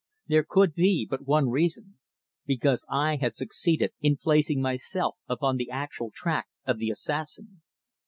[0.25, 1.99] There could be but one reason.
[2.47, 7.61] Because I had succeeded in placing myself upon the actual track of the assassin.